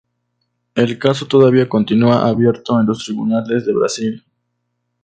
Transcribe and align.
El 0.73 0.97
caso 0.97 1.27
todavía 1.27 1.69
continúa 1.69 2.27
abierto 2.27 2.79
en 2.81 2.87
los 2.87 3.05
tribunales 3.05 3.67
de 3.67 3.73
Brasil. 3.73 4.25